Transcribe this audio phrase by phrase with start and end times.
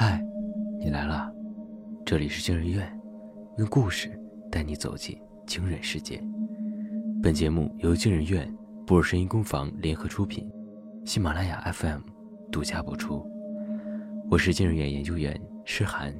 [0.00, 0.24] 嗨，
[0.78, 1.28] 你来了，
[2.06, 2.88] 这里是惊人院，
[3.56, 4.08] 用故事
[4.48, 6.22] 带你走进惊人世界。
[7.20, 8.48] 本节目由惊人院、
[8.86, 10.48] 布尔声音工坊联合出品，
[11.04, 11.98] 喜马拉雅 FM
[12.52, 13.28] 独家播出。
[14.30, 16.14] 我是惊人院研究员诗涵，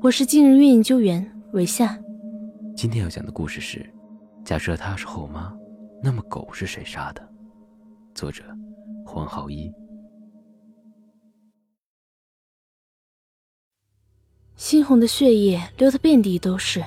[0.00, 1.94] 我是惊人院研究员韦夏。
[2.74, 3.84] 今天要讲的故事是：
[4.46, 5.54] 假设她是后妈，
[6.02, 7.20] 那么狗是谁杀的？
[8.14, 8.44] 作者：
[9.04, 9.70] 黄浩一。
[14.58, 16.82] 猩红的血液流得遍地都是，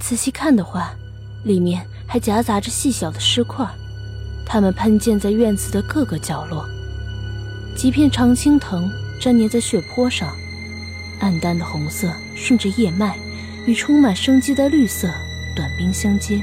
[0.00, 0.94] 仔细看的话，
[1.44, 3.66] 里面还夹杂着细小的尸块，
[4.46, 6.66] 它们喷溅在院子的各个角落。
[7.76, 10.34] 几片常青藤粘粘在血泊上，
[11.20, 13.18] 暗淡的红色顺着叶脉
[13.66, 15.06] 与充满生机的绿色
[15.54, 16.40] 短兵相接，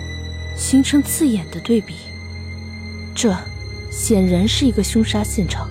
[0.56, 1.96] 形成刺眼的对比。
[3.16, 3.36] 这
[3.90, 5.68] 显然是一个凶杀现场。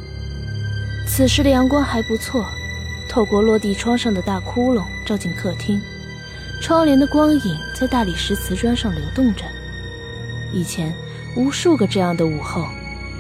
[1.07, 2.45] 此时的阳光还不错。
[3.13, 5.79] 透过落地窗上的大窟窿照进客厅，
[6.63, 9.45] 窗帘的光影在大理石瓷砖上流动着。
[10.51, 10.95] 以前
[11.37, 12.67] 无数个这样的午后，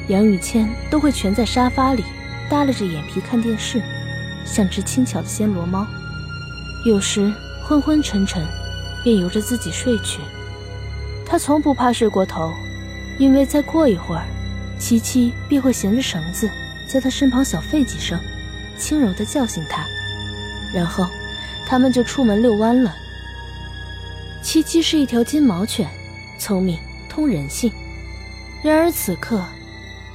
[0.09, 2.03] 杨雨谦都会蜷在沙发里，
[2.48, 3.83] 耷拉着眼皮看电视，
[4.47, 5.87] 像只轻巧的暹罗猫。
[6.87, 7.31] 有时
[7.63, 8.43] 昏昏沉沉，
[9.05, 10.23] 便由着自己睡去。
[11.27, 12.51] 他从不怕睡过头，
[13.19, 14.25] 因为再过一会儿，
[14.79, 16.48] 七七便会衔着绳子
[16.89, 18.19] 在他身旁小吠几声。
[18.78, 19.87] 轻柔的叫醒他，
[20.75, 21.06] 然后
[21.67, 22.95] 他们就出门遛弯了。
[24.42, 25.89] 七七是一条金毛犬，
[26.39, 27.73] 聪明通人性。
[28.62, 29.45] 然而此刻，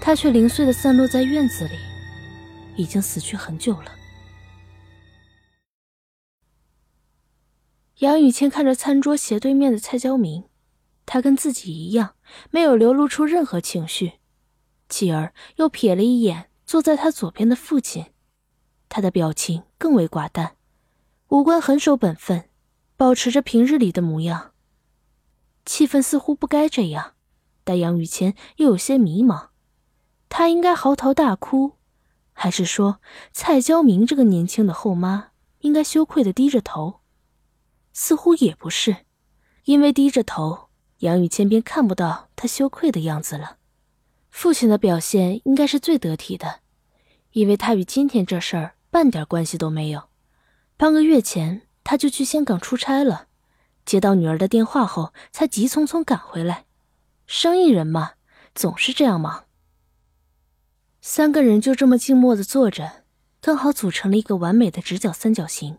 [0.01, 1.75] 它却零碎的散落在院子里，
[2.75, 3.93] 已经死去很久了。
[7.99, 10.43] 杨雨谦看着餐桌斜对面的蔡娇明，
[11.05, 12.15] 他跟自己一样，
[12.51, 14.13] 没有流露出任何情绪，
[14.87, 18.05] 继而又瞥了一眼坐在他左边的父亲。
[18.97, 20.55] 他的表情更为寡淡，
[21.27, 22.49] 五官很守本分，
[22.95, 24.53] 保持着平日里的模样。
[25.67, 27.13] 气氛似乎不该这样，
[27.63, 29.49] 但杨雨谦又有些迷茫：
[30.29, 31.73] 他应该嚎啕大哭，
[32.33, 32.99] 还是说
[33.31, 35.27] 蔡娇明这个年轻的后妈
[35.59, 37.01] 应该羞愧的低着头？
[37.93, 39.05] 似乎也不是，
[39.65, 40.69] 因为低着头，
[41.01, 43.57] 杨雨谦便看不到他羞愧的样子了。
[44.31, 46.61] 父亲的表现应该是最得体的，
[47.33, 48.73] 因为他与今天这事儿。
[48.97, 50.09] 半点关系都没有。
[50.75, 53.27] 半个月前，他就去香港出差了，
[53.85, 56.65] 接到女儿的电话后，才急匆匆赶回来。
[57.27, 58.13] 生意人嘛，
[58.55, 59.45] 总是这样忙。
[60.99, 63.03] 三个人就这么静默的坐着，
[63.39, 65.77] 刚好组成了一个完美的直角三角形。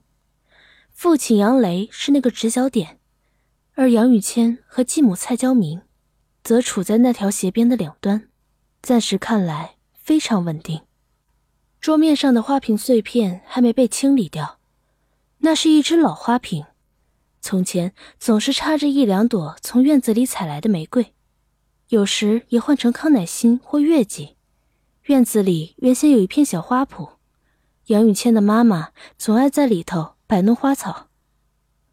[0.92, 3.00] 父亲杨雷是那个直角点，
[3.74, 5.82] 而杨雨谦和继母蔡娇明，
[6.44, 8.28] 则处在那条斜边的两端。
[8.80, 10.82] 暂时看来，非常稳定。
[11.80, 14.58] 桌面上的花瓶碎片还没被清理掉，
[15.38, 16.64] 那是一只老花瓶，
[17.40, 21.14] 从前总是插着一两朵从院子里采来的玫瑰，
[21.88, 24.36] 有时也换成康乃馨或月季。
[25.04, 27.12] 院子里原先有一片小花圃，
[27.86, 31.06] 杨雨谦的妈妈总爱在里头摆弄花草。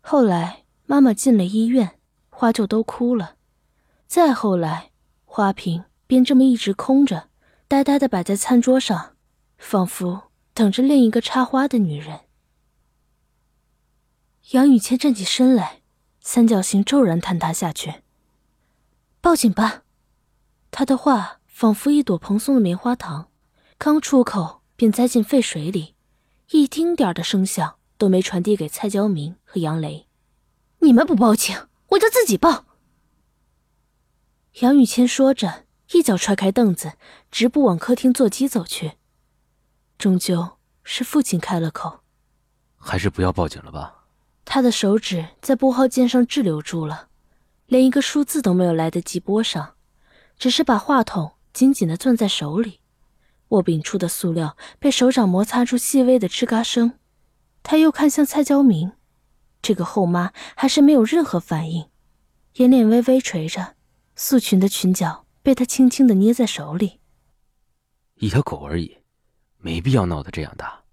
[0.02, 3.36] 后来妈妈进了医院，花就都枯了。
[4.08, 4.90] 再后来，
[5.24, 7.30] 花瓶便这么一直空着，
[7.68, 9.15] 呆呆地摆在餐桌上。
[9.58, 12.22] 仿佛等着另一个插花的女人。
[14.52, 15.82] 杨雨谦站起身来，
[16.20, 18.04] 三角形骤然坍塌下去。
[19.22, 19.84] 报警吧！
[20.70, 23.32] 他的话仿佛一朵蓬松的棉花糖，
[23.78, 25.96] 刚出口便栽进沸水里，
[26.52, 30.08] 一丁点的声响都没传递给蔡娇明和杨雷。
[30.80, 31.58] 你们不报警，
[31.90, 32.66] 我就自己报。
[34.60, 36.94] 杨雨谦说着，一脚踹开凳子，
[37.32, 38.94] 直步往客厅座机走去。
[39.98, 42.02] 终究是父亲开了口，
[42.76, 44.06] 还是不要报警了吧。
[44.44, 47.08] 他的手指在拨号键上滞留住了，
[47.66, 49.74] 连一个数字都没有来得及拨上，
[50.38, 52.80] 只是把话筒紧紧地攥在手里，
[53.50, 57.00] 握柄处的塑料被手掌摩擦出细微的吱嘎声。
[57.64, 58.92] 他又看向蔡娇明，
[59.62, 61.90] 这个后妈还是没有任何反应，
[62.58, 63.76] 眼脸微微垂着，
[64.16, 67.00] 素裙的裙角被他轻轻地捏在手里。
[68.18, 68.98] 一条狗而已。
[69.66, 70.84] 没必要闹得这样大，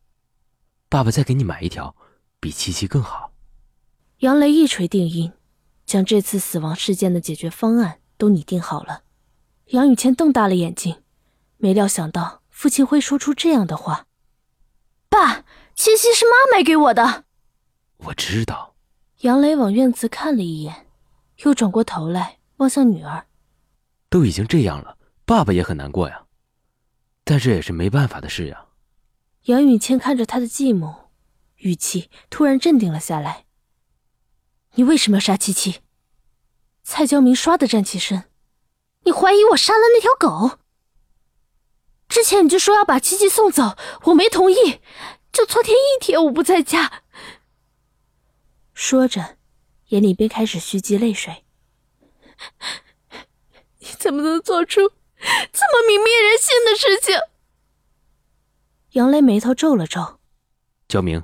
[0.89, 1.95] 爸爸再给你买一条，
[2.41, 3.31] 比七七更好。
[4.21, 5.31] 杨雷一锤定音，
[5.85, 9.03] 将这次死亡事件的解决方案都拟定好了。
[9.67, 11.03] 杨雨谦瞪大了眼睛，
[11.59, 14.07] 没料想到父亲会说出这样的话。
[15.11, 17.25] 爸，七七是妈买给我的。
[17.99, 18.75] 我知道。
[19.19, 20.87] 杨雷往院子看了一眼，
[21.45, 23.27] 又转过头来望向女儿。
[24.09, 24.97] 都已经这样了，
[25.27, 26.22] 爸爸也很难过呀。
[27.25, 28.67] 但这也是没办法的事呀。
[29.45, 30.95] 杨雨谦看着他的继母，
[31.57, 33.47] 语气突然镇定了下来。
[34.75, 35.81] 你为什么要杀七七？
[36.83, 38.25] 蔡娇明唰的站起身。
[39.05, 40.59] 你怀疑我杀了那条狗？
[42.09, 44.81] 之前你就说要把七七送走，我没同意。
[45.33, 47.03] 就昨天一天我不在家。
[48.75, 49.39] 说着，
[49.89, 51.45] 眼里便开始蓄积泪水。
[53.79, 54.93] 你怎么能做出
[55.53, 57.17] 这么泯灭人性的事情？
[58.93, 60.19] 杨雷眉头皱了皱。
[60.89, 61.23] 焦明，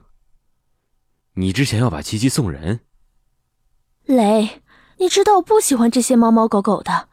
[1.35, 2.81] 你之前要把七七送人。
[4.05, 4.63] 雷，
[4.97, 7.09] 你知道我不喜欢这些猫猫狗狗的，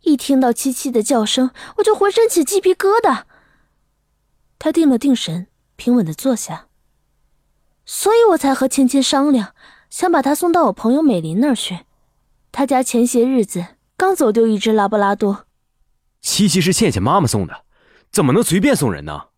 [0.00, 3.24] 一听到七七的叫声，我就浑身起鸡皮疙瘩。
[4.58, 5.46] 他定了定神，
[5.76, 6.66] 平稳的坐下。
[7.86, 9.54] 所以我才和芊芊商量，
[9.88, 11.80] 想把她送到我朋友美林那儿去。
[12.52, 15.46] 他家前些日子刚走丢一只拉布拉多。
[16.20, 17.64] 七七是倩倩妈妈送的，
[18.10, 19.28] 怎么能随便送人呢？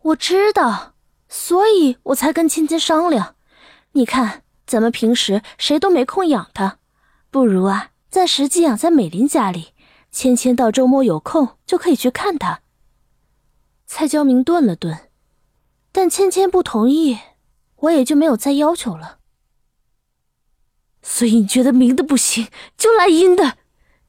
[0.00, 0.94] 我知道，
[1.28, 3.36] 所以我才跟芊芊商量。
[3.92, 6.78] 你看，咱们平时谁都没空养它，
[7.30, 9.74] 不如啊，暂时寄养在美林家里。
[10.10, 12.60] 芊芊到周末有空就可以去看它。
[13.86, 15.10] 蔡娇明顿了顿，
[15.90, 17.18] 但芊芊不同意，
[17.76, 19.18] 我也就没有再要求了。
[21.02, 23.58] 所以你觉得明的不行，就来阴的，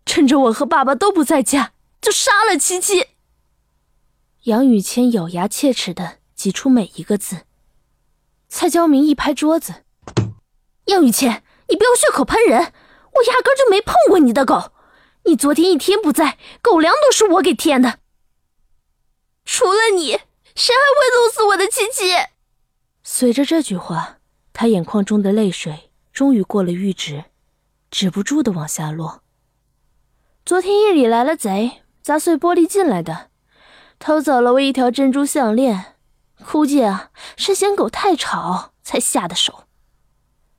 [0.06, 3.08] 趁着我和爸爸都不在家，就杀了七七。
[4.44, 7.42] 杨雨谦咬牙切齿的挤出每一个字。
[8.50, 9.84] 蔡娇明一拍桌子
[10.86, 12.60] ：“杨雨谦，你不要血口喷人！
[12.60, 14.72] 我压根就没碰过你的狗，
[15.26, 18.00] 你昨天一天不在，狗粮都是我给添的。
[19.46, 20.12] 除了你，
[20.56, 22.12] 谁还会弄死我的七七？”
[23.04, 24.20] 随着这句话，
[24.52, 25.90] 他眼眶中的泪水。
[26.12, 27.26] 终于过了阈值，
[27.90, 29.23] 止不住的往下落。
[30.46, 33.30] 昨天夜里来了贼，砸碎玻璃进来的，
[33.98, 35.96] 偷走了我一条珍珠项链。
[36.46, 39.64] 估计啊，是嫌狗太吵才下的手。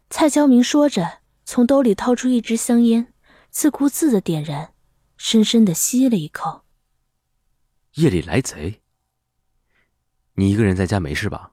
[0.09, 3.13] 蔡娇明说着，从兜里掏出一支香烟，
[3.51, 4.73] 自顾自的点燃，
[5.19, 6.63] 深深的吸了一口。
[7.97, 8.81] 夜里来贼，
[10.37, 11.53] 你一个人在家没事吧？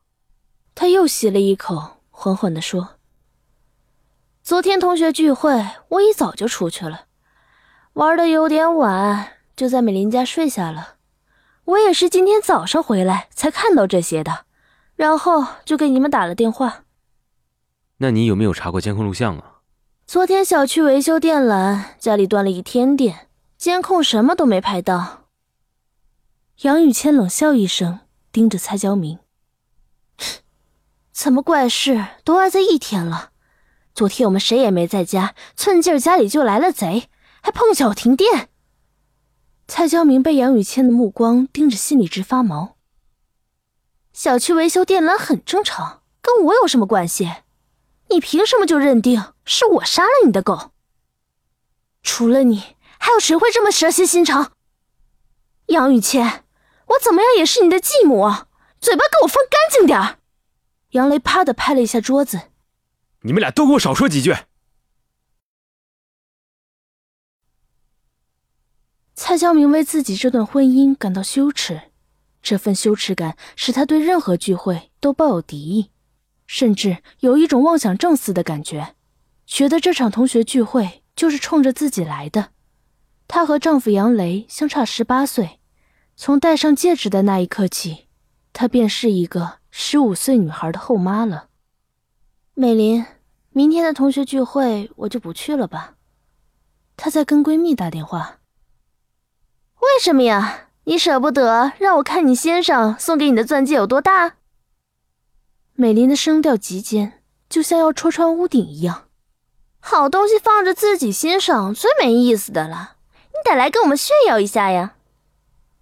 [0.74, 2.96] 他又吸了一口，缓缓的说。
[4.42, 5.52] 昨天同学聚会，
[5.90, 7.08] 我一早就出去了，
[7.94, 10.96] 玩的有点晚，就在美林家睡下了。
[11.66, 14.46] 我也是今天早上回来才看到这些的，
[14.96, 16.86] 然后就给你们打了电话。
[17.98, 19.60] 那你有没有查过监控录像啊？
[20.08, 23.28] 昨天小区维修电缆，家里断了一天电，
[23.58, 25.26] 监控什么都没拍到。
[26.62, 28.00] 杨雨谦冷笑一声，
[28.32, 29.20] 盯着蔡娇明
[31.12, 33.32] ：“怎么怪事都挨在一天了？”
[33.94, 37.10] 昨天我们谁也没在家，寸劲儿家里就来了贼，
[37.42, 38.50] 还碰巧停电。
[39.68, 42.78] 蔡娇明被杨雨谦的目光盯着，心里直发毛。
[44.14, 47.32] 小区维修电缆很正常，跟我有什么关系？
[48.10, 50.72] 你凭什么就认定是我杀了你的狗？
[52.04, 54.52] 除了你，还有谁会这么蛇蝎心肠？
[55.68, 56.44] 杨雨谦，
[56.88, 58.30] 我怎么样也是你的继母，
[58.82, 60.20] 嘴巴给我放干净点儿！
[60.90, 62.42] 杨雷啪的拍了一下桌子。
[63.22, 64.36] 你们俩都给我少说几句！
[69.24, 71.80] 蔡娇明为自己这段婚姻感到羞耻，
[72.42, 75.92] 这份羞耻感使他对任何聚会都抱有敌意，
[76.48, 78.96] 甚至有一种妄想症似的感觉，
[79.46, 82.50] 觉得这场同学聚会就是冲着自己来的。
[83.28, 85.60] 她和丈夫杨雷相差十八岁，
[86.16, 88.08] 从戴上戒指的那一刻起，
[88.52, 91.50] 她便是一个十五岁女孩的后妈了。
[92.56, 93.06] 美林，
[93.52, 95.94] 明天的同学聚会我就不去了吧。
[96.98, 98.40] 她在跟闺蜜打电话。
[99.82, 100.68] 为什么呀？
[100.86, 104.34] 你舍不得让我看你先生送给你的钻戒有多大？
[105.74, 109.08] 美林的声调极尖，就像要戳穿屋顶一样。
[109.80, 112.98] 好东西放着自己欣赏最没意思的了，
[113.34, 114.94] 你得来跟我们炫耀一下呀！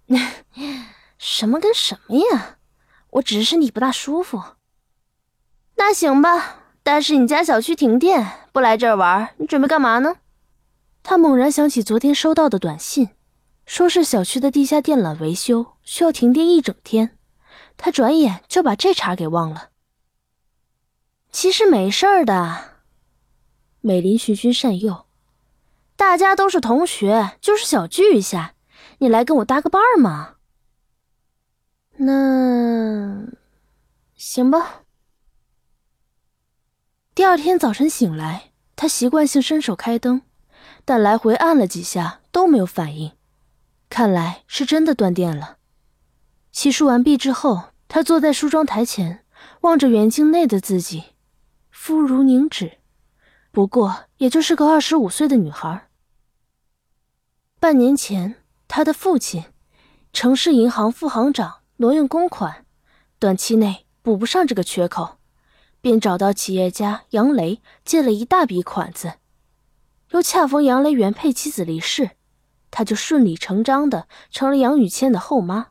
[1.18, 2.56] 什么跟什么呀？
[3.10, 4.42] 我只是身体不大舒服。
[5.76, 6.56] 那行吧。
[6.82, 10.16] 但是你家小区停电，不来这儿玩，你准备干嘛呢？
[11.02, 13.10] 他猛然想起昨天收到的短信，
[13.70, 17.16] 说是小区的地下电缆维修需要停电一整天，
[17.76, 19.68] 他转眼就把这茬给忘了。
[21.30, 22.80] 其实没事儿的，
[23.80, 25.06] 美林循循善诱，
[25.94, 28.56] 大家都是同学，就是小聚一下，
[28.98, 30.34] 你来跟我搭个伴嘛。
[31.98, 33.28] 那
[34.16, 34.82] 行吧。
[37.14, 40.22] 第二天早晨醒来，他习惯性伸手开灯，
[40.84, 43.12] 但来回按了几下都没有反应，
[43.90, 45.58] 看来是真的断电了。
[46.52, 49.24] 洗漱完毕之后，他坐在梳妆台前，
[49.62, 51.04] 望着圆镜内的自己，
[51.70, 52.78] 肤如凝脂，
[53.50, 55.88] 不过也就是个二十五岁的女孩。
[57.58, 58.36] 半年前，
[58.68, 59.44] 他的父亲，
[60.12, 62.64] 城市银行副行长挪用公款，
[63.18, 65.18] 短期内补不上这个缺口，
[65.80, 69.14] 便找到企业家杨雷借了一大笔款子。
[70.10, 72.12] 又恰逢杨雷原配妻子离世，
[72.70, 75.68] 他就顺理成章的成了杨雨倩的后妈。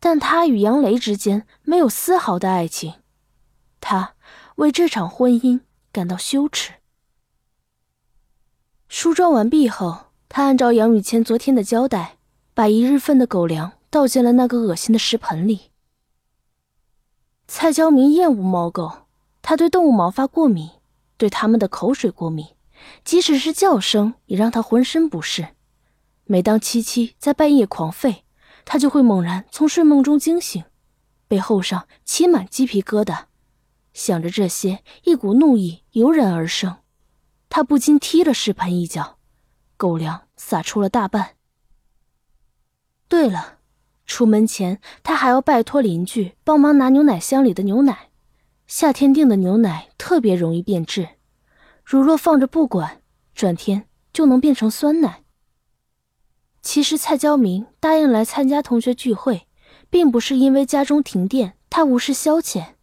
[0.00, 2.94] 但他与杨雷之间没有丝毫的爱情，
[3.80, 4.14] 他
[4.56, 5.60] 为这场婚姻
[5.92, 6.72] 感到羞耻。
[8.88, 12.16] 梳妆完毕后，他按照杨雨谦昨天的交代，
[12.52, 15.70] 把一日份的狗粮倒进了那个恶心的食盆里。
[17.46, 19.06] 蔡娇明厌恶猫狗，
[19.40, 20.70] 他对动物毛发过敏，
[21.16, 22.46] 对它们的口水过敏，
[23.04, 25.48] 即使是叫声也让他浑身不适。
[26.24, 28.22] 每当七七在半夜狂吠，
[28.64, 30.64] 他就会猛然从睡梦中惊醒，
[31.28, 33.24] 背后上起满鸡皮疙瘩。
[33.92, 36.76] 想着这些，一股怒意油然而生，
[37.48, 39.18] 他不禁踢了食盆一脚，
[39.76, 41.36] 狗粮撒出了大半。
[43.08, 43.58] 对了，
[44.06, 48.08] 出门前他还要拜托邻居帮忙拿牛奶箱里的牛奶。
[48.66, 51.08] 夏天订的牛奶特别容易变质，
[51.84, 53.02] 如若放着不管，
[53.34, 55.21] 转天就能变成酸奶。
[56.62, 59.48] 其实蔡娇明答应来参加同学聚会，
[59.90, 62.74] 并不是因为家中停电，他无事消遣。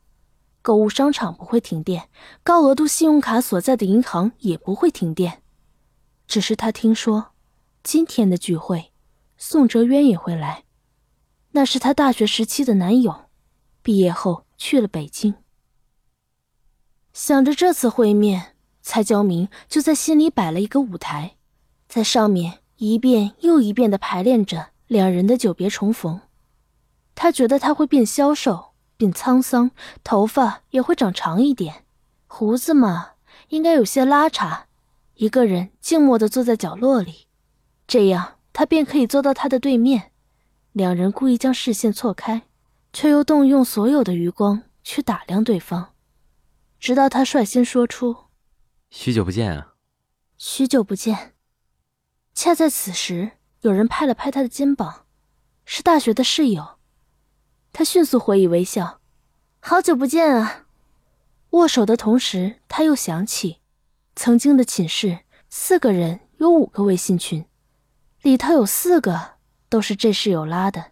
[0.62, 2.09] 购物商场不会停电，
[2.43, 5.41] 高额度信用卡所在的银行也不会停电。
[6.27, 7.31] 只是他听说，
[7.81, 8.91] 今天的聚会，
[9.38, 10.65] 宋哲渊也会来。
[11.51, 13.29] 那是他大学时期的男友，
[13.81, 15.36] 毕业后去了北京。
[17.13, 21.38] 想着这次会面，蔡娇明就在心里摆了一个舞台，
[21.88, 22.59] 在上面。
[22.79, 26.21] 一遍又一遍的排练着两人的久别重逢，
[27.13, 29.71] 他觉得他会变消瘦、变沧桑，
[30.01, 31.83] 头发也会长长一点，
[32.25, 33.12] 胡子嘛
[33.50, 34.62] 应该有些拉碴，
[35.15, 37.27] 一个人静默的坐在角落里，
[37.86, 40.12] 这样他便可以坐到他的对面。
[40.71, 42.43] 两人故意将视线错开，
[42.93, 45.89] 却又动用所有的余光去打量对方，
[46.79, 48.15] 直到他率先说出
[48.89, 49.74] ：“许久不见啊！”
[50.39, 51.33] 许久不见。
[52.41, 53.31] 恰在此时，
[53.63, 55.05] 有人拍了拍他的肩膀，
[55.65, 56.77] 是大学的室友。
[57.74, 59.01] 他迅速回以微笑
[59.60, 60.67] ：“好久不见啊！”
[61.51, 63.58] 握手的同时，他又想起，
[64.15, 67.43] 曾经的寝室四个人有五个微信群，
[68.22, 69.31] 里头有四个
[69.67, 70.91] 都是这室友拉的。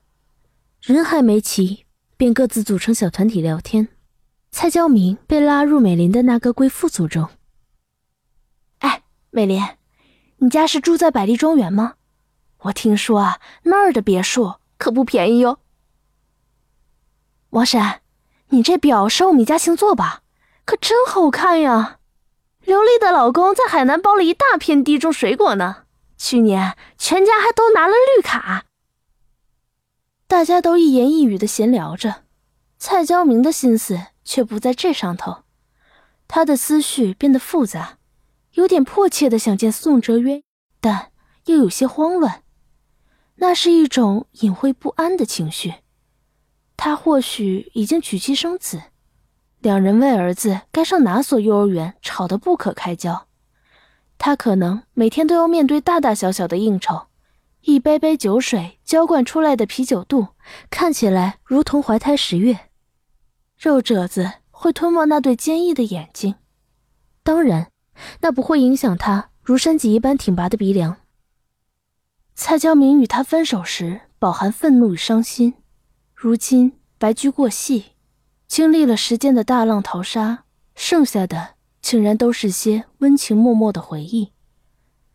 [0.81, 1.85] 人还没齐，
[2.17, 3.87] 便各自组成小团体聊天。
[4.51, 7.29] 蔡娇明被拉入美林的那个贵妇组中。
[8.79, 9.63] 哎，美林。
[10.39, 11.95] 你家是住在百丽庄园吗？
[12.59, 15.59] 我听说啊，那儿的别墅可不便宜哟。
[17.51, 18.01] 王婶，
[18.49, 20.21] 你这表是我们家星座吧？
[20.65, 21.99] 可真好看呀！
[22.61, 25.85] 刘丽的老公在海南包了一大片地种水果呢，
[26.17, 28.65] 去年全家还都拿了绿卡。
[30.27, 32.23] 大家都一言一语的闲聊着，
[32.77, 35.43] 蔡娇明的心思却不在这上头，
[36.27, 37.96] 他的思绪变得复杂。
[38.57, 40.41] 有点迫切的想见宋哲渊，
[40.81, 41.11] 但
[41.45, 42.41] 又有些慌乱，
[43.35, 45.75] 那是一种隐晦不安的情绪。
[46.75, 48.81] 他或许已经娶妻生子，
[49.59, 53.27] 两人为儿子该上哪所幼儿园吵得不可开交。
[54.17, 57.05] 他可能每天都要面对大大小小的应酬，
[57.61, 60.29] 一杯杯酒水浇灌出来的啤酒肚，
[60.71, 62.71] 看起来如同怀胎十月。
[63.55, 66.33] 肉褶子会吞没那对坚毅的眼睛，
[67.21, 67.71] 当然。
[68.21, 70.97] 那不会影响他如山脊一般挺拔的鼻梁。
[72.35, 75.55] 蔡娇明与他分手时饱含愤怒与伤心，
[76.13, 77.93] 如今白驹过隙，
[78.47, 80.43] 经历了时间的大浪淘沙，
[80.75, 84.31] 剩下的竟然都是些温情脉脉的回忆。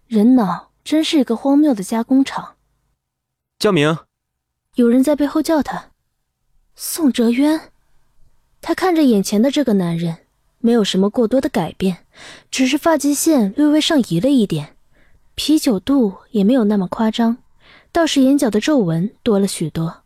[0.06, 2.56] 人脑真是一个荒谬的加工厂。
[3.58, 3.96] 焦明，
[4.74, 5.90] 有人在背后叫他。
[6.74, 7.72] 宋哲渊，
[8.60, 10.18] 他看着眼前的这个男人。
[10.64, 12.01] 没有什么过多的改变，
[12.50, 14.76] 只是发际线略微上移了一点，
[15.34, 17.38] 啤酒肚也没有那么夸张，
[17.90, 20.02] 倒是眼角的皱纹多了许多。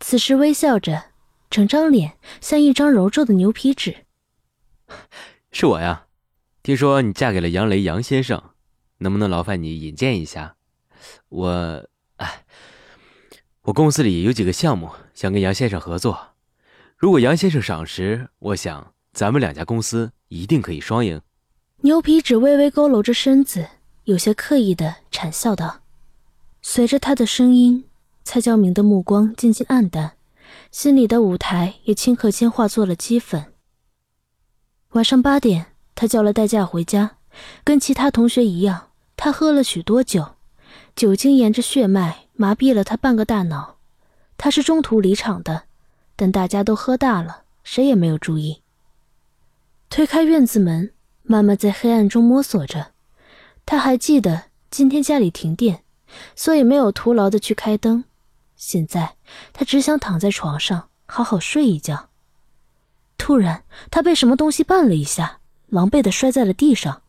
[0.00, 1.04] 此时微笑着，
[1.50, 4.04] 整张脸像一张揉皱的牛皮纸。
[5.52, 6.06] 是我呀，
[6.62, 8.42] 听说你嫁给了杨雷杨先生，
[8.98, 10.56] 能不能劳烦你引荐一下？
[11.28, 11.86] 我，
[12.16, 12.44] 哎，
[13.62, 16.34] 我公司里有几个项目想跟杨先生合作，
[16.96, 18.92] 如果杨先生赏识，我想。
[19.14, 21.20] 咱们两家公司一定可以双赢。
[21.82, 23.68] 牛皮纸微微佝偻着身子，
[24.04, 25.80] 有些刻意的谄笑道。
[26.62, 27.84] 随着他的声音，
[28.24, 30.12] 蔡娇明的目光渐渐暗淡，
[30.70, 33.52] 心里的舞台也顷刻间化作了齑粉。
[34.92, 37.18] 晚上八点，他叫了代驾回家，
[37.62, 40.36] 跟其他同学一样，他喝了许多酒，
[40.96, 43.76] 酒精沿着血脉麻痹了他半个大脑。
[44.38, 45.64] 他是中途离场的，
[46.16, 48.62] 但大家都喝大了，谁也没有注意。
[49.90, 50.92] 推开院子门，
[51.24, 52.92] 妈妈在黑暗中摸索着。
[53.66, 55.82] 她还记得今天家里停电，
[56.36, 58.04] 所以没有徒劳的去开灯。
[58.54, 59.16] 现在
[59.52, 62.10] 她只想躺在床上好好睡一觉。
[63.16, 65.38] 突然，他被什么东西绊了一下，
[65.68, 67.02] 狼狈的摔在了地上。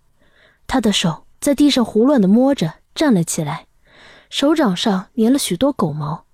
[0.66, 3.68] 他的手在地上胡乱的摸着，站了起来，
[4.30, 6.26] 手掌上粘了许多狗毛。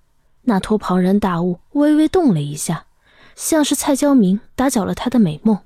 [0.42, 2.86] 那坨庞然大物微微动了一下，
[3.34, 5.58] 像是蔡娇明打搅了他的美梦。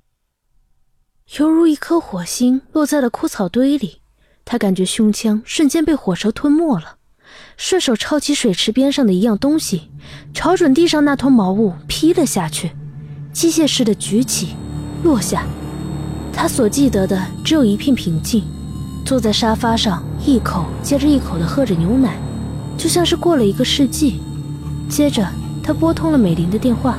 [1.35, 4.01] 犹如一颗火星落在了枯草堆里，
[4.45, 6.99] 他感觉胸腔瞬间被火舌吞没了，
[7.57, 9.91] 顺手抄起水池边上的一样东西，
[10.33, 12.71] 朝准地上那团毛物劈了下去，
[13.33, 14.55] 机械式的举起，
[15.03, 15.45] 落下。
[16.33, 18.45] 他所记得的只有一片平静，
[19.05, 22.17] 坐在沙发上，一口接着一口的喝着牛奶，
[22.79, 24.21] 就像是过了一个世纪。
[24.89, 25.29] 接着，
[25.61, 26.97] 他拨通了美玲的电话，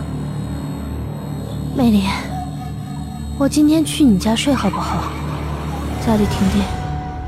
[1.78, 2.04] 美玲。
[3.40, 5.12] 我今天去你家睡好不好？
[6.04, 6.66] 家里停电，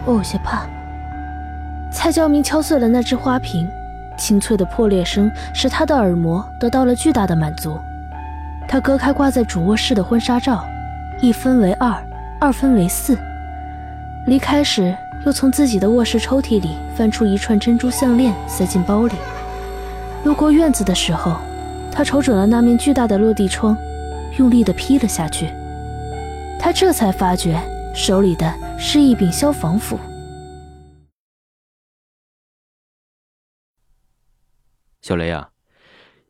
[0.07, 0.65] 我有些怕。
[1.91, 3.69] 蔡娇明敲碎了那只花瓶，
[4.17, 7.77] 清脆的破裂声使他的耳膜得到了巨大的满足。
[8.67, 10.65] 他割开挂在主卧室的婚纱照，
[11.21, 11.95] 一分为二，
[12.39, 13.15] 二分为四。
[14.25, 14.97] 离开时，
[15.27, 19.13] 又从自己的卧室抽屉里翻出一串珍珠项链，塞进包里。
[20.23, 21.35] 路过院子的时候，
[21.91, 23.77] 他瞅准了那面巨大的落地窗，
[24.37, 25.51] 用力地劈了下去。
[26.59, 27.57] 他这才发觉，
[27.95, 29.97] 手里的是一柄消防斧。
[35.01, 35.51] 小雷啊，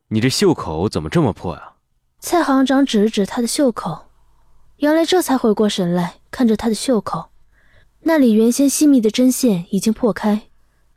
[0.09, 1.73] 你这袖口怎么这么破呀？
[2.19, 4.05] 蔡行长指了指他的袖口，
[4.77, 7.31] 杨雷这才回过神来，看着他的袖口，
[8.01, 10.43] 那里原先细密的针线已经破开，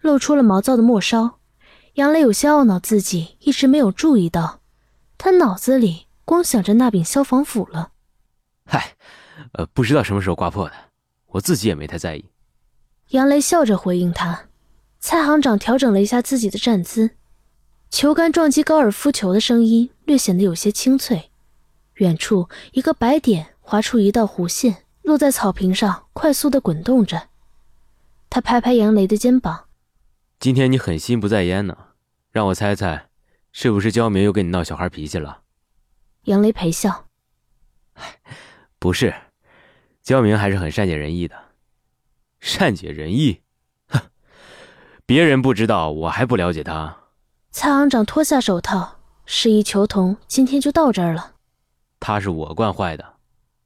[0.01, 1.39] 露出了毛躁的末梢。
[1.95, 4.61] 杨雷有些懊恼自己一直没有注意到，
[5.17, 7.93] 他脑子里光想着那柄消防斧了。
[8.67, 8.95] 嗨。
[9.53, 10.75] 呃，不知道什么时候刮破的，
[11.27, 12.25] 我自己也没太在意。
[13.09, 14.49] 杨雷笑着回应他。
[14.99, 17.11] 蔡行长调整了一下自己的站姿，
[17.91, 21.31] 球杆撞击高尔夫球的声音略显得有些清脆。
[21.95, 27.29] 远处一个白点划出一道弧线，落在草坪上，快速的滚动着。
[28.31, 29.65] 他拍拍杨雷的肩膀
[30.39, 31.77] ：“今天你很心不在焉呢，
[32.31, 33.09] 让我猜猜，
[33.51, 35.43] 是不是焦明又跟你闹小孩脾气了？”
[36.27, 37.09] 杨雷陪笑
[38.83, 39.15] ：“不是。”
[40.03, 41.37] 焦明还是很善解人意的，
[42.41, 43.41] 善解人意，
[43.87, 44.01] 哼，
[45.07, 46.97] 别人不知道，我还不了解他。
[47.53, 51.35] 蔡行长脱下手套，示意球童今天就到这儿了。
[52.01, 53.15] 他是我惯坏的，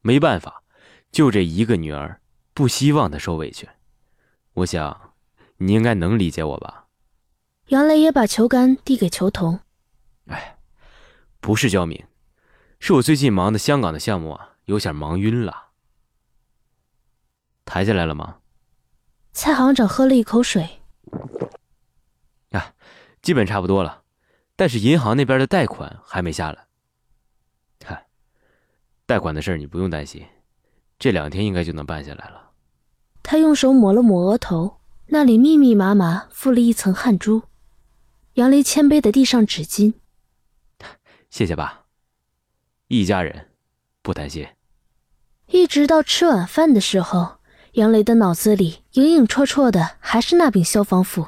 [0.03, 0.63] 没办法，
[1.11, 2.21] 就这一个女儿，
[2.53, 3.67] 不希望她受委屈。
[4.53, 5.15] 我想，
[5.57, 6.85] 你应该能理解我吧。
[7.69, 9.61] 杨雷也把球杆递给球童。
[10.27, 10.59] 哎，
[11.41, 12.05] 不是焦明，
[12.79, 15.71] 是我最近忙的香港的项目啊，有点忙晕了。
[17.65, 18.39] 抬下来了吗？
[19.33, 20.81] 蔡行长喝了一口水。
[22.53, 22.75] 啊，
[23.21, 24.05] 基本差不多了，
[24.55, 26.67] 但是银行那边的贷款还没下来。
[27.85, 28.07] 嗨，
[29.05, 30.25] 贷款的事你不用担心，
[30.99, 32.53] 这两天应该就能办下来了。
[33.23, 37.43] 他用手抹了抹额头，那里密密麻麻附了一层汗珠。
[38.35, 39.95] 杨雷谦卑的递上纸巾，
[41.29, 41.87] 谢谢爸。
[42.89, 43.53] 一家人，
[44.03, 44.47] 不担心。
[45.49, 47.37] 一直到吃晚饭的时候。
[47.73, 51.27] 杨雷的脑子里影影绰绰的还是那柄消防斧，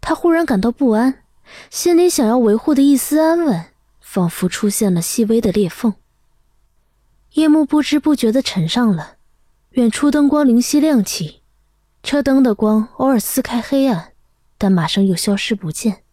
[0.00, 1.24] 他忽然感到不安，
[1.68, 3.64] 心里想要维护的一丝安稳，
[4.00, 5.94] 仿佛出现了细微的裂缝。
[7.32, 9.16] 夜幕不知不觉的沉上了，
[9.70, 11.40] 远处灯光灵犀亮起，
[12.04, 14.12] 车灯的光偶尔撕开黑暗，
[14.56, 16.04] 但马上又消失不见。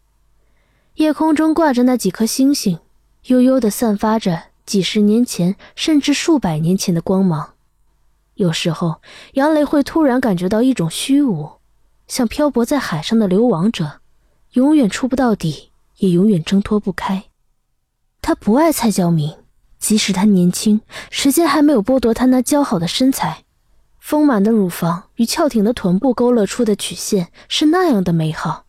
[0.96, 2.80] 夜空中挂着那几颗星星，
[3.26, 7.56] 悠悠的散发着几十年前甚至数百年前的光芒。
[8.36, 9.02] 有时候，
[9.34, 11.52] 杨雷会突然感觉到一种虚无，
[12.08, 14.00] 像漂泊在海上的流亡者，
[14.54, 17.26] 永远触不到底，也永远挣脱不开。
[18.22, 19.36] 他不爱蔡娇明，
[19.78, 20.80] 即使他年轻，
[21.10, 23.44] 时间还没有剥夺他那姣好的身材，
[24.00, 28.64] 丰满的乳房与翘挺的臀部勾勒出的曲线是那样的美好。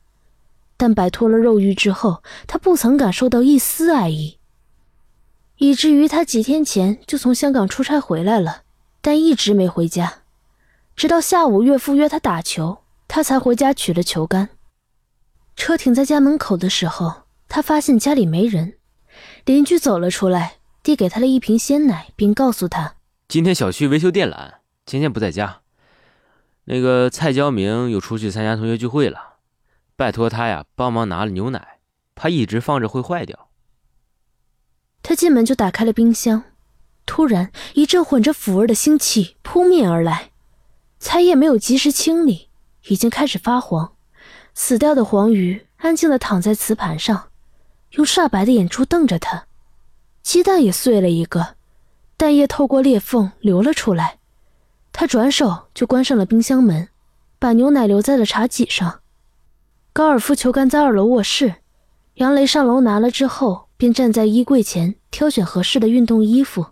[0.76, 4.38] 但摆脱了肉欲之后，他不曾感受到一丝爱意，
[5.62, 8.62] 以至于他几天前就从香港出差回来了。
[9.00, 10.22] 但一直没回家，
[10.96, 14.48] 直到下午岳父约他打球，他才回家取了球杆。
[15.54, 18.74] 车停在家门口的时候，他发现家里没人，
[19.44, 22.96] 邻居走了出来，递给他了一瓶鲜奶，并告诉他
[23.28, 25.60] ：“今天小区维修电缆，芊芊不在家。
[26.64, 29.34] 那个蔡娇明又出去参加同学聚会了，
[29.94, 31.78] 拜托他呀帮忙拿了牛奶，
[32.16, 33.48] 怕一直放着会坏掉。”
[35.02, 36.44] 他进门就打开了冰箱，
[37.06, 40.30] 突然一阵混着腐味的腥气扑面而来，
[40.98, 42.48] 菜叶没有及时清理，
[42.86, 43.92] 已经开始发黄，
[44.54, 47.28] 死掉的黄鱼安静地躺在瓷盘上。
[47.92, 49.44] 用煞白的眼珠瞪着他，
[50.22, 51.56] 鸡蛋也碎了一个，
[52.16, 54.18] 蛋液透过裂缝流了出来。
[54.92, 56.88] 他转手就关上了冰箱门，
[57.38, 59.00] 把牛奶留在了茶几上。
[59.92, 61.56] 高尔夫球杆在二楼卧室，
[62.14, 66.66] 杨雷上楼拿了之后，便站在衣柜前挑选合适的运动衣服。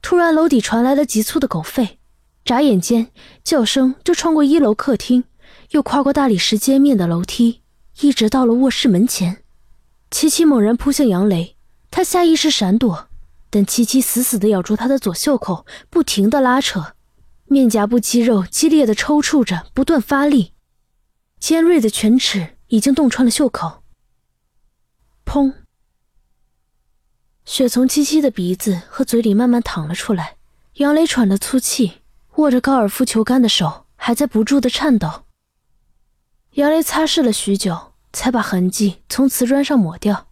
[0.00, 1.96] 突然，楼底传来了急促的狗吠，
[2.44, 3.08] 眨眼间，
[3.42, 5.24] 叫声就穿过一楼客厅，
[5.70, 7.62] 又跨过大理石街面的楼梯，
[7.98, 9.38] 一直到了卧室门前。
[10.12, 11.56] 琪琪猛然扑向杨雷，
[11.90, 13.08] 他下意识闪躲，
[13.50, 16.94] 但琪琪死死地咬住他的左袖口，不停地拉扯，
[17.46, 20.52] 面颊部肌肉激烈的抽搐着，不断发力，
[21.40, 23.82] 尖锐的犬齿已经洞穿了袖口。
[25.26, 25.52] 砰！
[27.44, 30.36] 血从七七的鼻子和嘴里慢慢淌了出来，
[30.74, 32.00] 杨雷喘着粗气，
[32.36, 35.24] 握着高尔夫球杆的手还在不住的颤抖。
[36.52, 37.92] 杨雷擦拭了许久。
[38.12, 40.28] 才把痕迹从瓷砖上抹掉，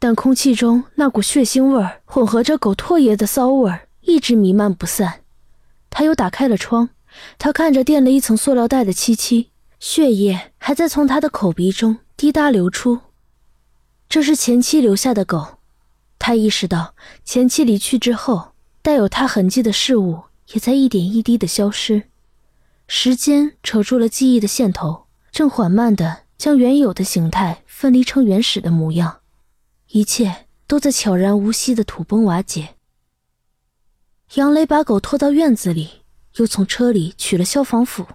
[0.00, 5.20] 但空气中那股血腥味儿混合着狗唾液的骚味儿一直弥漫不散。
[5.88, 6.88] 他又打开了窗，
[7.38, 13.02] 他看着垫了一层塑料袋的七七，血液还在从他的口鼻中滴答流出。
[14.08, 15.58] 这是前妻留下的狗。
[16.18, 22.08] 他意识到，前妻离去之后，带有他痕迹的事物也在一点一滴的消失。
[22.88, 26.26] 时间扯住了记忆的线头，正缓慢的。
[26.38, 29.20] 将原有的形态分离成原始的模样，
[29.88, 32.74] 一切都在悄然无息的土崩瓦解。
[34.34, 36.02] 杨雷把狗拖到院子里，
[36.36, 38.06] 又从车里取了消防斧。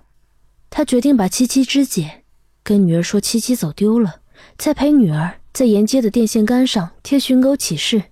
[0.69, 2.23] 他决定把七七肢解，
[2.61, 4.21] 跟女儿说七七走丢了，
[4.55, 8.05] 再陪女儿在沿街的电线杆上贴寻狗启事，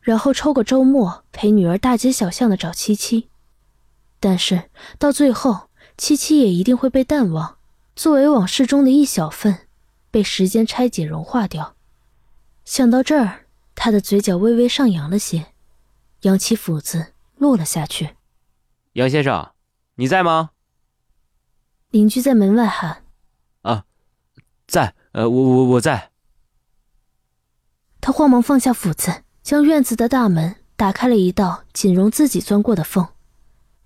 [0.00, 3.28] 然后抽个周末陪女儿大街小巷的找七七。
[4.20, 7.56] 但是到最后，七七也一定会被淡忘。
[7.94, 9.68] 作为往事中的一小份，
[10.10, 11.76] 被时间拆解融化掉。
[12.66, 15.46] 想到这儿，他的嘴角微微上扬了些，
[16.22, 18.16] 扬起斧子落了下去。
[18.92, 19.52] 杨先生，
[19.94, 20.50] 你在吗？
[21.90, 23.04] 邻居在门外喊
[23.62, 23.84] ：“啊，
[24.66, 24.94] 在。
[25.12, 26.10] 呃，我我我在。”
[28.00, 33.08] 他慌忙放下斧子，将院子的大门打开了一道仅容自己钻过的缝。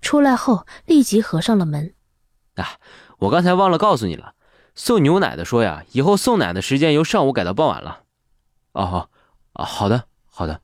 [0.01, 1.93] 出来后，立即合上了门。
[2.55, 2.77] 啊。
[3.21, 4.33] 我刚才忘了告诉你了，
[4.73, 8.01] 送牛奶的说呀，以后送奶的时间由上午改到傍晚了。
[8.71, 9.09] 哦，好，
[9.53, 10.59] 啊，好的，好的，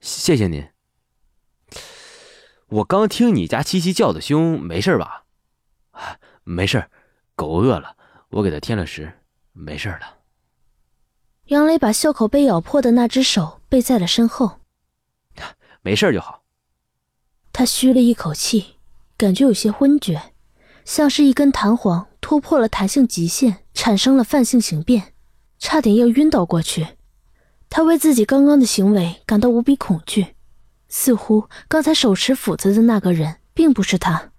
[0.00, 0.68] 谢谢您。
[2.66, 5.22] 我刚听你家七七叫的凶，没事吧？
[5.92, 6.90] 啊，没事，
[7.36, 7.96] 狗饿了，
[8.30, 9.20] 我给它添了食，
[9.52, 10.16] 没事了。
[11.52, 14.60] 杨磊把袖口被咬破的那只手背在了身后，
[15.82, 16.40] 没事就好。
[17.52, 18.76] 他吁了一口气，
[19.18, 20.32] 感觉有些昏厥。
[20.86, 25.12] 像是一根弹簧突破了弹性极限，产生了泛性形变，
[25.58, 26.86] 差点要晕倒过去。
[27.68, 30.28] 他为自己刚刚的行为感到无比恐惧，
[30.88, 34.32] 似乎刚才手持斧子的那个人并不是他，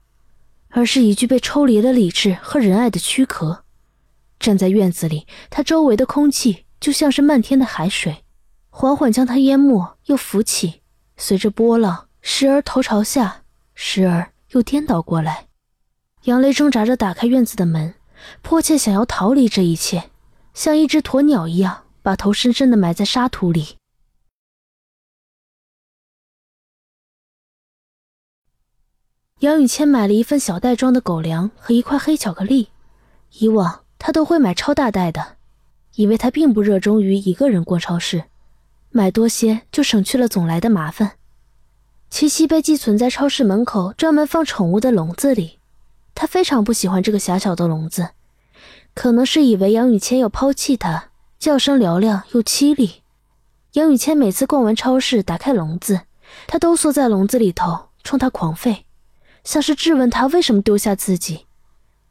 [0.70, 3.66] 而是一具被抽离了理智和仁爱的躯壳。
[4.40, 8.26] 站在院子里，他周围的空气就像是漫天的海水，
[8.70, 10.82] 缓缓将他淹没又浮起，
[11.16, 13.44] 随着波浪，时而头朝下，
[13.74, 15.48] 时而又颠倒过来。
[16.24, 17.96] 杨雷挣扎着打开院子的门，
[18.42, 20.10] 迫切想要逃离这一切，
[20.54, 23.78] 像一只鸵鸟一样把头深深的埋在沙土里。
[29.40, 32.72] 杨雨谦买了一份小袋装的狗粮和一块黑巧克力，
[33.40, 35.38] 以往他都会买超大袋的，
[35.96, 38.24] 以为他并不热衷于一个人逛超市，
[38.90, 41.14] 买多些就省去了总来的麻烦。
[42.10, 45.60] 七七被寄存在超市门口专门放宠物的笼子里。
[46.16, 48.10] 他非常不喜欢这个狭小的笼子，
[48.94, 53.02] 可能是以为杨雨谦要抛弃他，叫声嘹亮又凄厉。
[53.74, 56.02] 杨雨谦每次逛完超市，打开笼子，
[56.46, 58.84] 他都缩在笼子里头，冲他狂吠，
[59.44, 61.48] 像是质问他为什么丢下自己。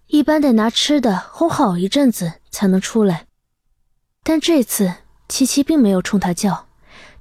[0.09, 3.27] 一般得拿吃的哄好一阵子才能出来，
[4.23, 4.95] 但这次
[5.29, 6.67] 七七并没有冲他叫，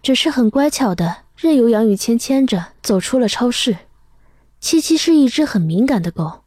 [0.04, 3.76] 只是很乖巧的任由杨雨谦牵着走出了超市。
[4.60, 6.44] 七七是一只很敏感的狗。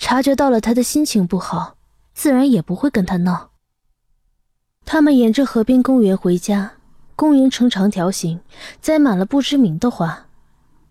[0.00, 1.74] 察觉到了他的心情不好，
[2.14, 3.50] 自然也不会跟他闹。
[4.84, 6.74] 他们沿着河边公园回家，
[7.16, 8.40] 公园呈长条形，
[8.80, 10.28] 栽满了不知名的花，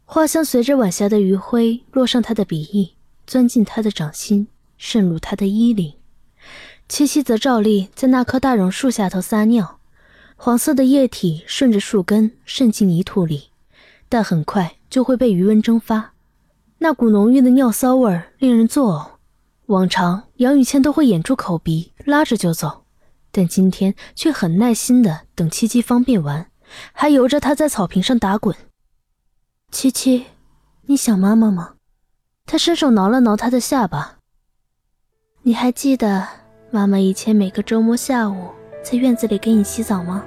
[0.03, 5.93] 花香随着晚霞的余晖落上他的鼻翼，钻进他的掌心，渗入他的衣领。
[6.89, 9.79] 七七则照例在那棵大榕树下头撒尿，
[10.37, 13.49] 黄色的液体顺着树根渗进泥土里，
[14.07, 16.13] 但很快就会被余温蒸发。
[16.77, 19.17] 那股浓郁的尿骚味儿令人作呕。
[19.65, 22.85] 往常杨雨倩都会掩住口鼻，拉着就走，
[23.31, 26.49] 但今天却很耐心的等七七方便完，
[26.93, 28.55] 还由着她在草坪上打滚。
[29.71, 30.27] 七七，
[30.83, 31.73] 你想妈妈吗？
[32.45, 34.19] 他伸手挠了挠她的下巴。
[35.41, 36.46] 你还记得？
[36.69, 38.49] 妈妈以前每个周末下午
[38.83, 40.21] 在院子里给你洗澡吗？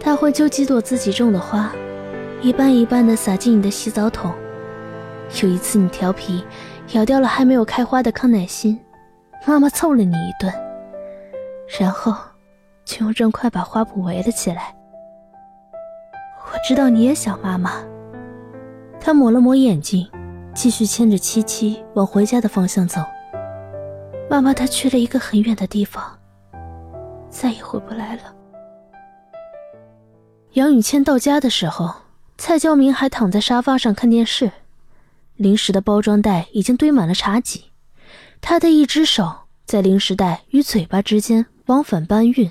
[0.00, 1.70] 她会揪几朵自己种的花，
[2.40, 4.32] 一瓣一瓣的撒进你的洗澡桶。
[5.42, 6.42] 有一次你调皮，
[6.92, 8.80] 咬掉了还没有开花的康乃馨，
[9.46, 10.50] 妈妈揍了你一顿，
[11.78, 12.14] 然后
[12.86, 14.74] 就用砖块把花圃围了起来。
[16.46, 17.72] 我知道你也想妈妈。
[18.98, 20.08] 他抹了抹眼睛，
[20.54, 23.02] 继续牵着七七往回家的方向走。
[24.30, 26.18] 妈妈她去了一个很远的地方，
[27.30, 28.34] 再也回不来了。
[30.52, 31.94] 杨雨谦到家的时候，
[32.36, 34.50] 蔡娇明还躺在沙发上看电视，
[35.36, 37.66] 零食的包装袋已经堆满了茶几，
[38.40, 42.50] 他的一只手在零食袋与嘴巴之间往返搬运，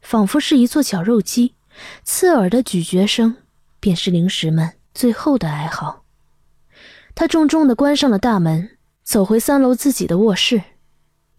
[0.00, 1.54] 仿佛是一座绞肉机，
[2.04, 3.36] 刺耳的咀嚼声
[3.78, 6.02] 便是零食们最后的哀嚎。
[7.14, 10.62] 他重重的关上了大门，走回三楼自己的卧室。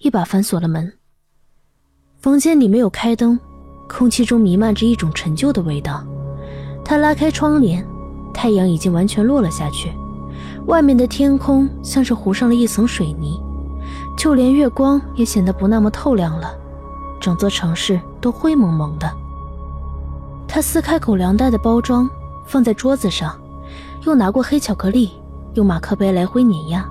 [0.02, 0.92] 一把反锁了门。
[2.18, 3.40] 房间里没有开灯，
[3.88, 6.04] 空气中弥漫着一种陈旧的味道。
[6.84, 7.86] 他拉开窗帘，
[8.34, 9.92] 太阳已经完全落了下去，
[10.66, 13.40] 外面的天空像是糊上了一层水泥，
[14.18, 16.52] 就连月光也显得不那么透亮了，
[17.20, 19.12] 整座城市都灰蒙蒙的。
[20.48, 22.10] 他撕开狗粮袋的包装，
[22.48, 23.40] 放在桌子上，
[24.04, 25.12] 又拿过黑巧克力，
[25.54, 26.90] 用马克杯来回碾压。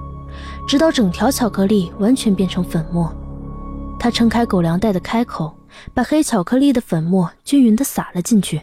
[0.70, 3.12] 直到整条巧克力完全变成粉末，
[3.98, 5.52] 他撑开狗粮袋的开口，
[5.92, 8.62] 把黑巧克力的粉末均匀地撒了进去，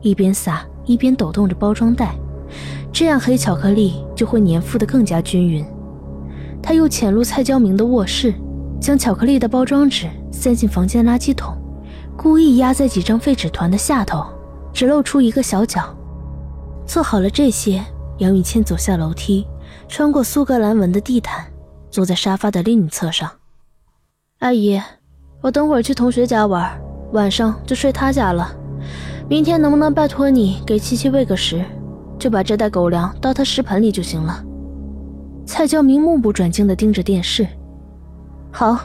[0.00, 2.16] 一边撒一边抖动着包装袋，
[2.92, 5.64] 这样黑巧克力就会粘附得更加均匀。
[6.60, 8.34] 他又潜入蔡娇明的卧室，
[8.80, 11.56] 将巧克力的包装纸塞进房间垃圾桶，
[12.16, 14.26] 故意压在几张废纸团的下头，
[14.72, 15.96] 只露出一个小角。
[16.84, 17.80] 做好了这些，
[18.16, 19.46] 杨雨倩走下楼梯。
[19.88, 21.46] 穿过苏格兰纹的地毯，
[21.90, 23.30] 坐在沙发的另一侧上。
[24.38, 24.80] 阿姨，
[25.40, 26.80] 我等会儿去同学家玩，
[27.12, 28.54] 晚上就睡他家了。
[29.28, 31.64] 明天能不能拜托你给七七喂个食，
[32.18, 34.44] 就把这袋狗粮倒他食盆里就行了。
[35.46, 37.46] 蔡娇明目不转睛地盯着电视。
[38.50, 38.78] 好。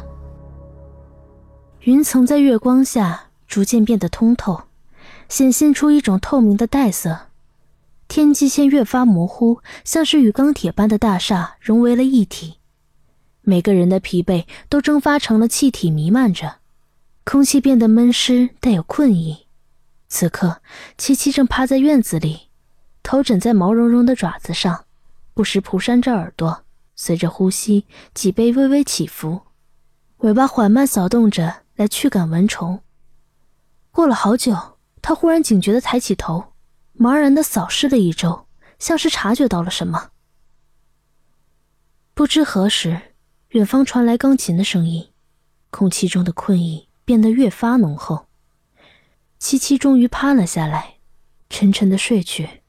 [1.82, 4.62] 云层在月光下逐渐变得通透，
[5.28, 7.18] 显现出一种透明的黛色。
[8.16, 12.60] 天际线越发模糊，像是与钢铁般的大厦融为了一体。
[13.42, 16.58] 每个人的疲惫都蒸发成了气体，弥漫着，
[17.26, 19.48] 空气变得闷湿，带有困意。
[20.10, 20.62] 此刻，
[20.96, 22.50] 七七正趴在院子里，
[23.02, 24.86] 头枕在毛茸茸的爪子上，
[25.34, 29.42] 不时扑扇着耳朵，随着呼吸，脊背微微起伏，
[30.18, 32.80] 尾巴缓慢扫动着来驱赶蚊虫。
[33.90, 36.53] 过了好久，他忽然警觉地抬起头。
[36.98, 38.48] 茫然的扫视了一周，
[38.80, 40.12] 像是察觉到了什么。
[42.14, 43.16] 不知何时，
[43.50, 45.12] 远方传来钢琴的声音，
[45.70, 48.28] 空气中的困意变得越发浓厚。
[49.40, 50.98] 七七终于趴了下来，
[51.50, 52.63] 沉沉的睡去。